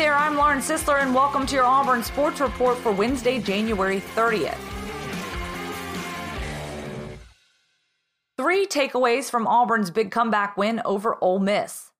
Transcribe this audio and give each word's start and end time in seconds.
there, 0.00 0.16
I'm 0.16 0.34
Lauren 0.34 0.60
Sisler, 0.60 1.02
and 1.02 1.14
welcome 1.14 1.44
to 1.44 1.54
your 1.54 1.66
Auburn 1.66 2.02
Sports 2.02 2.40
Report 2.40 2.78
for 2.78 2.90
Wednesday, 2.90 3.38
January 3.38 4.00
30th. 4.16 4.56
Three 8.38 8.64
takeaways 8.64 9.30
from 9.30 9.46
Auburn's 9.46 9.90
big 9.90 10.10
comeback 10.10 10.56
win 10.56 10.80
over 10.86 11.18
Ole 11.20 11.38
Miss. 11.38 11.90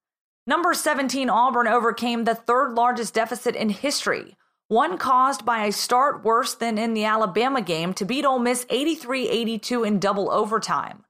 Number 0.46 0.72
17 0.72 1.28
Auburn 1.28 1.68
overcame 1.68 2.24
the 2.24 2.34
third 2.34 2.72
largest 2.72 3.12
deficit 3.12 3.54
in 3.54 3.68
history, 3.68 4.34
one 4.68 4.96
caused 4.96 5.44
by 5.44 5.66
a 5.66 5.70
start 5.70 6.24
worse 6.24 6.54
than 6.54 6.78
in 6.78 6.94
the 6.94 7.04
Alabama 7.04 7.60
game 7.60 7.92
to 7.92 8.06
beat 8.06 8.24
Ole 8.24 8.38
Miss 8.38 8.64
83 8.70 9.28
82 9.28 9.84
in 9.84 9.98
double 9.98 10.30
overtime. 10.30 11.04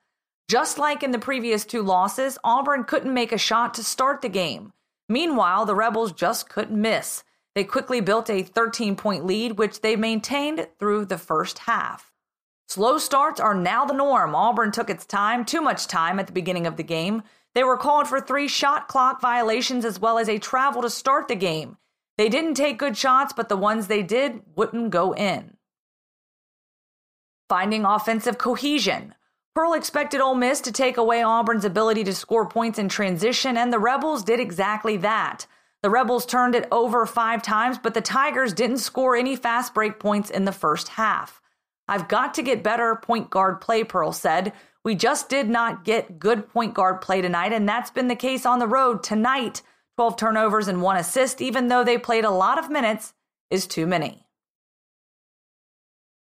Just 0.48 0.76
like 0.76 1.04
in 1.04 1.12
the 1.12 1.20
previous 1.20 1.64
two 1.64 1.82
losses, 1.82 2.36
Auburn 2.42 2.82
couldn't 2.82 3.14
make 3.14 3.30
a 3.30 3.38
shot 3.38 3.74
to 3.74 3.84
start 3.84 4.22
the 4.22 4.28
game. 4.28 4.72
Meanwhile, 5.10 5.66
the 5.66 5.74
Rebels 5.74 6.12
just 6.12 6.48
couldn't 6.48 6.80
miss. 6.80 7.24
They 7.56 7.64
quickly 7.64 8.00
built 8.00 8.30
a 8.30 8.44
13 8.44 8.94
point 8.94 9.26
lead, 9.26 9.58
which 9.58 9.80
they 9.80 9.96
maintained 9.96 10.68
through 10.78 11.06
the 11.06 11.18
first 11.18 11.58
half. 11.58 12.12
Slow 12.68 12.96
starts 12.96 13.40
are 13.40 13.52
now 13.52 13.84
the 13.84 13.92
norm. 13.92 14.36
Auburn 14.36 14.70
took 14.70 14.88
its 14.88 15.04
time, 15.04 15.44
too 15.44 15.60
much 15.60 15.88
time, 15.88 16.20
at 16.20 16.28
the 16.28 16.32
beginning 16.32 16.64
of 16.64 16.76
the 16.76 16.84
game. 16.84 17.24
They 17.56 17.64
were 17.64 17.76
called 17.76 18.06
for 18.06 18.20
three 18.20 18.46
shot 18.46 18.86
clock 18.86 19.20
violations 19.20 19.84
as 19.84 19.98
well 19.98 20.16
as 20.16 20.28
a 20.28 20.38
travel 20.38 20.80
to 20.82 20.88
start 20.88 21.26
the 21.26 21.34
game. 21.34 21.76
They 22.16 22.28
didn't 22.28 22.54
take 22.54 22.78
good 22.78 22.96
shots, 22.96 23.32
but 23.32 23.48
the 23.48 23.56
ones 23.56 23.88
they 23.88 24.04
did 24.04 24.42
wouldn't 24.54 24.90
go 24.90 25.12
in. 25.12 25.56
Finding 27.48 27.84
offensive 27.84 28.38
cohesion. 28.38 29.16
Pearl 29.54 29.74
expected 29.74 30.20
Ole 30.20 30.36
Miss 30.36 30.60
to 30.60 30.72
take 30.72 30.96
away 30.96 31.22
Auburn's 31.22 31.64
ability 31.64 32.04
to 32.04 32.14
score 32.14 32.48
points 32.48 32.78
in 32.78 32.88
transition, 32.88 33.56
and 33.56 33.72
the 33.72 33.78
Rebels 33.78 34.22
did 34.22 34.38
exactly 34.38 34.96
that. 34.98 35.46
The 35.82 35.90
Rebels 35.90 36.26
turned 36.26 36.54
it 36.54 36.68
over 36.70 37.06
five 37.06 37.42
times, 37.42 37.78
but 37.78 37.94
the 37.94 38.00
Tigers 38.00 38.52
didn't 38.52 38.78
score 38.78 39.16
any 39.16 39.34
fast 39.34 39.74
break 39.74 39.98
points 39.98 40.30
in 40.30 40.44
the 40.44 40.52
first 40.52 40.88
half. 40.88 41.40
I've 41.88 42.06
got 42.06 42.34
to 42.34 42.42
get 42.42 42.62
better 42.62 42.94
point 42.96 43.30
guard 43.30 43.60
play, 43.60 43.82
Pearl 43.82 44.12
said. 44.12 44.52
We 44.84 44.94
just 44.94 45.28
did 45.28 45.48
not 45.48 45.84
get 45.84 46.18
good 46.18 46.48
point 46.48 46.74
guard 46.74 47.00
play 47.00 47.20
tonight, 47.20 47.52
and 47.52 47.68
that's 47.68 47.90
been 47.90 48.08
the 48.08 48.14
case 48.14 48.46
on 48.46 48.60
the 48.60 48.68
road 48.68 49.02
tonight. 49.02 49.62
12 49.96 50.16
turnovers 50.16 50.68
and 50.68 50.80
one 50.80 50.96
assist, 50.96 51.42
even 51.42 51.68
though 51.68 51.82
they 51.82 51.98
played 51.98 52.24
a 52.24 52.30
lot 52.30 52.58
of 52.58 52.70
minutes, 52.70 53.12
is 53.50 53.66
too 53.66 53.86
many. 53.86 54.26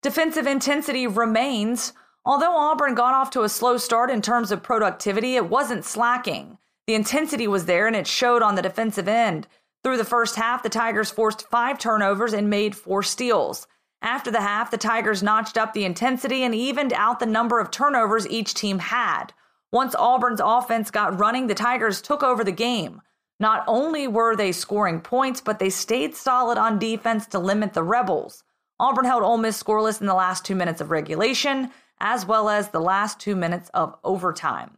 Defensive 0.03 0.47
intensity 0.47 1.07
remains. 1.07 1.93
Although 2.25 2.57
Auburn 2.57 2.95
got 2.95 3.15
off 3.15 3.31
to 3.31 3.43
a 3.43 3.49
slow 3.49 3.77
start 3.79 4.11
in 4.11 4.23
terms 4.23 4.53
of 4.53 4.63
productivity, 4.63 5.35
it 5.35 5.49
wasn't 5.49 5.85
slacking. 5.85 6.59
The 6.87 6.95
intensity 6.95 7.49
was 7.49 7.67
there 7.67 7.87
and 7.87 7.97
it 7.97 8.07
showed 8.07 8.43
on 8.43 8.55
the 8.55 8.63
defensive 8.63 9.09
end. 9.09 9.49
Through 9.83 9.97
the 9.97 10.05
first 10.05 10.37
half, 10.37 10.63
the 10.63 10.69
Tigers 10.69 11.11
forced 11.11 11.49
five 11.49 11.79
turnovers 11.79 12.33
and 12.33 12.49
made 12.49 12.77
four 12.77 13.03
steals. 13.03 13.67
After 14.01 14.31
the 14.31 14.41
half, 14.41 14.71
the 14.71 14.79
Tigers 14.79 15.23
notched 15.23 15.57
up 15.57 15.73
the 15.73 15.85
intensity 15.85 16.45
and 16.45 16.55
evened 16.55 16.93
out 16.93 17.19
the 17.19 17.27
number 17.27 17.59
of 17.59 17.71
turnovers 17.71 18.29
each 18.29 18.55
team 18.55 18.79
had. 18.79 19.33
Once 19.73 19.95
Auburn's 19.97 20.41
offense 20.43 20.91
got 20.91 21.19
running, 21.19 21.49
the 21.49 21.55
Tigers 21.55 22.01
took 22.01 22.23
over 22.23 22.45
the 22.45 22.53
game. 22.53 23.01
Not 23.41 23.65
only 23.67 24.07
were 24.07 24.37
they 24.37 24.53
scoring 24.53 25.01
points, 25.01 25.41
but 25.41 25.59
they 25.59 25.71
stayed 25.71 26.15
solid 26.15 26.59
on 26.59 26.79
defense 26.79 27.27
to 27.29 27.41
limit 27.41 27.73
the 27.73 27.83
Rebels. 27.83 28.45
Auburn 28.79 29.05
held 29.05 29.23
Ole 29.23 29.39
Miss 29.39 29.61
scoreless 29.61 30.01
in 30.01 30.07
the 30.07 30.15
last 30.15 30.45
two 30.45 30.55
minutes 30.55 30.81
of 30.81 30.91
regulation 30.91 31.71
as 32.03 32.27
well 32.27 32.51
as 32.51 32.69
the 32.69 32.81
last 32.81 33.19
two 33.19 33.37
minutes 33.37 33.71
of 33.73 33.95
overtime. 34.05 34.77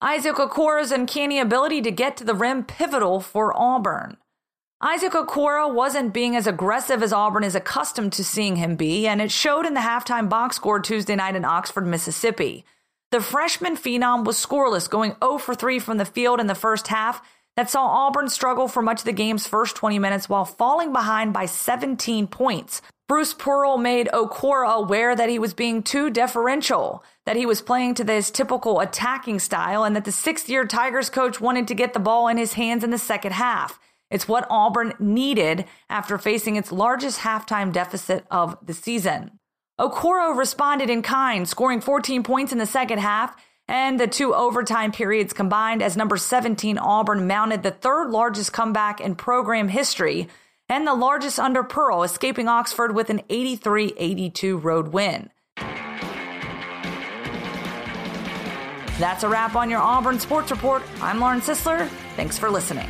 Isaac 0.00 0.36
Okoro's 0.36 0.92
uncanny 0.92 1.40
ability 1.40 1.82
to 1.82 1.90
get 1.90 2.16
to 2.18 2.24
the 2.24 2.34
rim 2.34 2.62
pivotal 2.62 3.20
for 3.20 3.52
Auburn. 3.58 4.16
Isaac 4.80 5.12
Okoro 5.12 5.72
wasn't 5.72 6.12
being 6.12 6.36
as 6.36 6.46
aggressive 6.46 7.02
as 7.02 7.12
Auburn 7.12 7.42
is 7.42 7.54
accustomed 7.54 8.12
to 8.12 8.24
seeing 8.24 8.56
him 8.56 8.76
be, 8.76 9.06
and 9.06 9.20
it 9.20 9.30
showed 9.30 9.66
in 9.66 9.74
the 9.74 9.80
halftime 9.80 10.28
box 10.28 10.56
score 10.56 10.78
Tuesday 10.78 11.16
night 11.16 11.36
in 11.36 11.44
Oxford, 11.44 11.86
Mississippi. 11.86 12.64
The 13.10 13.20
freshman 13.20 13.76
phenom 13.76 14.24
was 14.24 14.36
scoreless, 14.36 14.90
going 14.90 15.16
0 15.22 15.38
for 15.38 15.54
3 15.54 15.78
from 15.78 15.96
the 15.96 16.04
field 16.04 16.38
in 16.38 16.48
the 16.48 16.54
first 16.54 16.88
half, 16.88 17.22
that 17.56 17.70
saw 17.70 17.86
Auburn 17.86 18.28
struggle 18.28 18.68
for 18.68 18.82
much 18.82 19.00
of 19.00 19.04
the 19.04 19.12
game's 19.12 19.46
first 19.46 19.76
20 19.76 19.98
minutes 19.98 20.28
while 20.28 20.44
falling 20.44 20.92
behind 20.92 21.32
by 21.32 21.46
17 21.46 22.26
points, 22.26 22.82
Bruce 23.06 23.34
Pearl 23.34 23.76
made 23.76 24.08
Okoro 24.08 24.76
aware 24.76 25.14
that 25.14 25.28
he 25.28 25.38
was 25.38 25.52
being 25.52 25.82
too 25.82 26.10
deferential, 26.10 27.04
that 27.26 27.36
he 27.36 27.44
was 27.44 27.60
playing 27.60 27.94
to 27.94 28.04
his 28.04 28.30
typical 28.30 28.80
attacking 28.80 29.38
style, 29.38 29.84
and 29.84 29.94
that 29.94 30.04
the 30.04 30.12
sixth 30.12 30.48
year 30.48 30.66
Tigers 30.66 31.10
coach 31.10 31.40
wanted 31.40 31.68
to 31.68 31.74
get 31.74 31.92
the 31.92 32.00
ball 32.00 32.28
in 32.28 32.38
his 32.38 32.54
hands 32.54 32.82
in 32.82 32.90
the 32.90 32.98
second 32.98 33.32
half. 33.32 33.78
It's 34.10 34.26
what 34.26 34.46
Auburn 34.48 34.94
needed 34.98 35.66
after 35.90 36.18
facing 36.18 36.56
its 36.56 36.72
largest 36.72 37.20
halftime 37.20 37.72
deficit 37.72 38.24
of 38.30 38.56
the 38.64 38.74
season. 38.74 39.38
Okoro 39.78 40.36
responded 40.36 40.88
in 40.88 41.02
kind, 41.02 41.48
scoring 41.48 41.80
14 41.80 42.22
points 42.22 42.52
in 42.52 42.58
the 42.58 42.66
second 42.66 43.00
half 43.00 43.36
and 43.68 43.98
the 43.98 44.06
two 44.06 44.34
overtime 44.34 44.92
periods 44.92 45.32
combined 45.32 45.82
as 45.82 45.96
number 45.96 46.16
17 46.16 46.78
Auburn 46.78 47.26
mounted 47.26 47.62
the 47.62 47.70
third 47.70 48.10
largest 48.10 48.52
comeback 48.52 49.00
in 49.00 49.14
program 49.14 49.68
history 49.68 50.28
and 50.68 50.86
the 50.86 50.94
largest 50.94 51.38
under 51.38 51.62
Pearl, 51.62 52.02
escaping 52.02 52.48
Oxford 52.48 52.94
with 52.94 53.10
an 53.10 53.22
83 53.28 53.94
82 53.96 54.58
road 54.58 54.88
win. 54.88 55.30
That's 58.98 59.24
a 59.24 59.28
wrap 59.28 59.56
on 59.56 59.70
your 59.70 59.80
Auburn 59.80 60.20
Sports 60.20 60.50
Report. 60.50 60.82
I'm 61.00 61.18
Lauren 61.18 61.40
Sisler. 61.40 61.88
Thanks 62.16 62.38
for 62.38 62.48
listening. 62.48 62.88